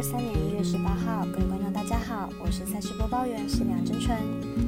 [0.00, 4.16] 二三年一月十八号，各位观众大家好，我是赛事播报员是梁真纯。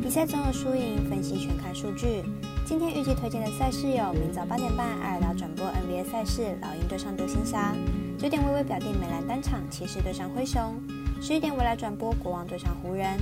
[0.03, 2.23] 比赛总有输赢，分析全看数据。
[2.67, 7.73] 今天预计推荐的赛事有：明早八点半爱尔达转播 NBA 赛事，老鹰对上独行侠；
[8.19, 10.75] 九点微微表弟美兰单场骑士对上灰熊；
[11.19, 13.19] 十一点未来转播国王对上湖人。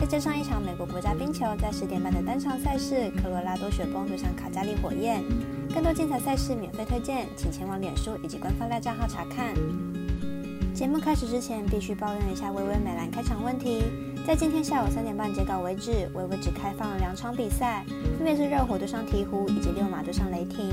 [0.00, 5.22] 再加上一场美国国家冰球，在十点半的单场赛事，科罗拉多雪崩对上卡加利火焰。
[5.74, 9.54] 更多精彩赛事免费推荐，请前往脸书以及官方赖账号查看。
[10.80, 13.82] 节目开始之前，必须抱怨一下微微美兰开场问题。
[14.26, 17.84] 在今天下午三点半截稿为止，微微只开放了两场比赛，
[18.16, 20.72] 分别是热火对上鹈鹕以及六马对上雷霆。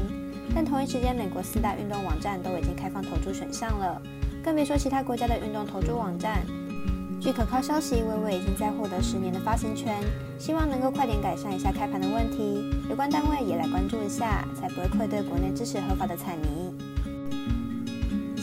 [0.56, 4.02] 但同一时间，美国四大运动网站都已经开放投注选项了，
[4.42, 6.38] 更别说其他国家的运动投注网站。
[7.20, 9.94] 据可靠消息，微微已经在获得十年的发行权，
[10.40, 12.74] 希望能够快点改善一下开盘的问题。
[12.90, 16.74] 有关单位也来关注一下，才不会愧对国内支持合法的彩迷。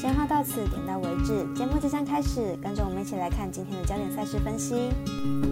[0.04, 1.32] 闲话到此，点到为止。
[1.56, 4.90] 节目即将开始，跟着我们一起来看今天的焦点赛事分析。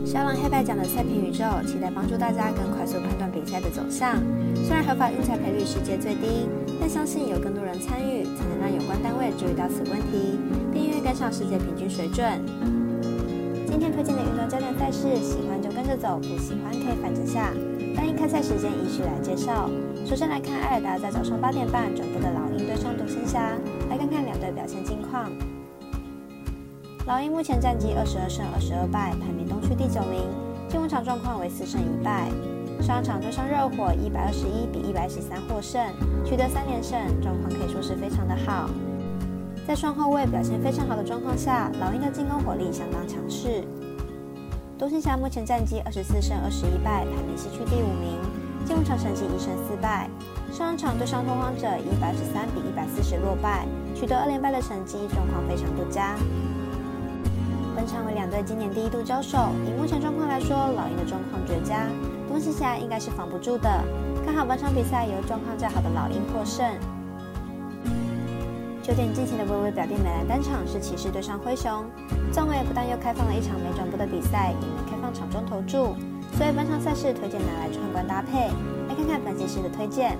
[0.04, 4.20] 小狼黑白奖的测评宇宙，期待帮助大家更快速判断比赛的走向。
[4.54, 10.36] 虽然合法运彩赔率世界最低，但相信有更多人参与，才能让有关单位注意到此问题，
[10.70, 12.22] 并愿意跟上世界平均水准。
[13.66, 17.54] 今天推荐的运动焦点赛事，喜欢就跟着走，不喜欢可以反着下。
[17.94, 19.68] 单一开赛时间依序来介绍。
[20.04, 23.52] 首先来看艾尔达在早上八点半转播的老鹰对上独行侠，
[23.88, 25.30] 来看看两队表现近况。
[27.06, 30.22] 老鹰目前战绩二十二胜二十二败，排名东区第九名。
[30.68, 32.28] 进攻场状况为四胜一败。
[32.80, 35.80] 上场对上热火一百二十一比一百十三获胜，
[36.24, 38.70] 取得三连胜，状况可以说是非常的好。
[39.66, 43.62] 在双后卫表现非常好的状况下，老鹰的进攻火力相当强势。
[44.82, 48.18] 独行侠目前战绩二十四胜二十一败，排名西区第五名。
[48.66, 50.10] 进入场成绩一胜四败。
[50.50, 56.16] 上场对上拓荒者一百十三比一百四十落败，取得二连败的成绩，状况非常不佳。
[57.76, 61.86] 本场为两队今年第一度交手，以目前状况来说，老鹰的状况绝佳，
[62.26, 63.70] 独行侠应该是防不住的。
[64.26, 66.66] 看好本场比赛由状况较好的老鹰获胜。
[68.82, 71.84] 九点进行的微微表弟美兰单场是骑士对上灰熊，
[72.32, 75.94] 纵伟不但又开放了一场没转播的比赛，也能开放场中投注，
[76.36, 78.50] 所以本场赛事推荐拿来串关搭配。
[78.88, 80.18] 来看看本季师的推荐，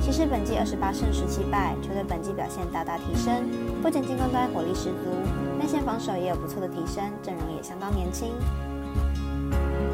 [0.00, 3.42] 骑士本季二十八胜十七败，球队本季表现大大提升，
[3.82, 5.10] 不仅进攻端火力十足，
[5.58, 8.30] 内线防守也有不错的提升，阵容也相当年轻。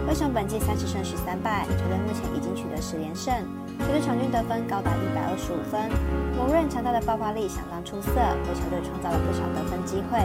[0.06, 3.34] 灰熊本季三十胜十三败，球队目前已经取得十连胜。
[3.80, 5.90] 球队场均得分高达一百二十五分，
[6.38, 10.22] 某人强大的爆发力相当出色，为球队创造了不少得分机会。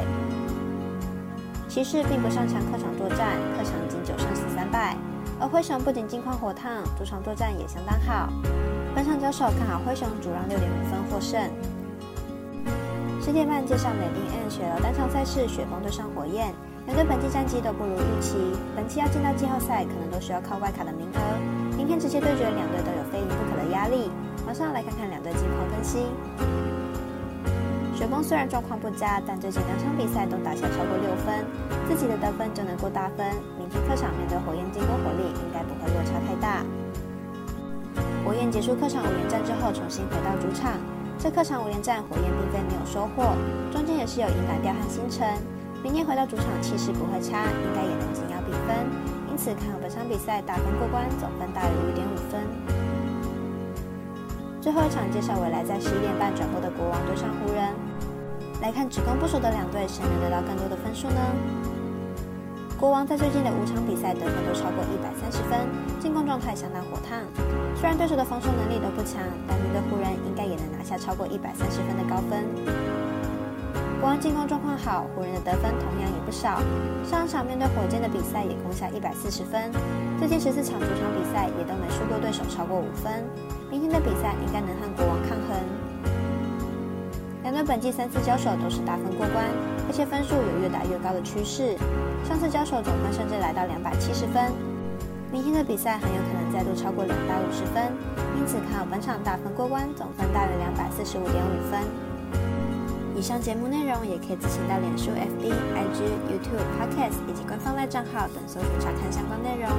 [1.68, 4.96] 骑士并不擅长客场作战，客场仅九胜十三败，
[5.40, 8.30] 而灰熊不仅近况火烫，主场作战也相当好。
[8.94, 11.42] 本场交手看好灰熊主让六点五分获胜。
[13.20, 16.54] 十点半介绍美冰 N 雪楼单场赛事，雪崩对上火焰，
[16.92, 18.36] 两队本季战绩都不如预期，
[18.76, 21.20] 本期要进到季后赛，可能都需要靠外卡的名额。
[21.78, 24.12] 明天直接对决，两队都有非赢不可的压力。
[24.46, 26.12] 马上来看看两队近况分析。
[27.96, 31.48] 雪崩虽然状况不佳，但最近两场比赛都打下超过六分，
[31.88, 33.24] 自己的得分就能够大分。
[33.58, 36.60] 明天客场面对火焰进攻火力，应该不会落差太大。
[38.28, 40.76] 火焰结束客场五连战之后，重新回到主场。
[41.18, 43.32] 这客场五连战，火焰并非没有收获，
[43.72, 45.40] 中间也是有迎蓝调和星辰。
[45.84, 48.86] 明天回到主场，气势不会差，应该也能紧咬比分。
[49.32, 52.40] 因此，看好本场比赛打分过关，总分大于五点五分。
[54.62, 57.74] 最后一场介绍未来在十一点半转播的国王对上湖人。
[58.62, 61.20] 来看只攻不守的两队，谁能得到更多的分数呢？
[62.78, 65.66] 国王在最近的五场比赛得分都超过一百三十分，
[66.00, 67.26] 进攻状态相当火烫。
[67.74, 69.18] 虽然对手的防守能力都不强，
[69.48, 72.46] 但面对湖人应该也能拿下超过一百三十分的高分。
[74.02, 76.60] 国王进攻状况好，湖人的得分同样也不少。
[77.06, 79.72] 上场面对火箭的比赛也攻下一百四十分，
[80.18, 83.24] 最近十四场主场比赛也都没输过对手超过五分。
[83.70, 85.54] 明天的比赛应该能和国王抗衡。
[87.44, 89.46] 两队本季三次交手都是大分过关，
[89.86, 91.78] 而且分数有越打越高的趋势。
[92.26, 94.50] 上次交手总分甚至来到两百七十分，
[95.32, 97.94] 明天的比赛很有可能再度超过两百五十分，
[98.34, 101.86] 因此看好本场大分过关，总分大于两百四十五点五分。
[103.22, 109.70] 以上节目内容也可以自行到脸书、FB、IG、YouTube、Podcast 以及官方赖账号等搜索查看相关内容。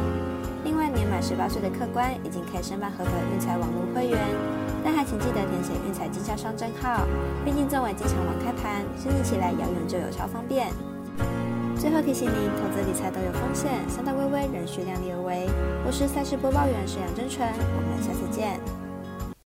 [0.63, 4.17] 另外，年满十八岁的客官已经可以申办合格运彩网络会员，
[4.85, 7.05] 但还请记得填写运彩经销商证号。
[7.45, 10.69] 毕竟作为经常网开盘，申请起来遥远就有超方便。
[11.75, 15.51] 最后提醒您，投资理财都有风险，三大微微仍需量力而为。
[15.85, 18.82] 我是赛事播报员沈阳真纯，我们下次见。